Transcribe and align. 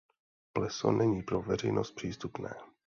Pleso 0.53 0.91
není 0.91 1.23
pro 1.23 1.41
veřejnost 1.41 1.91
přístupné. 1.91 2.53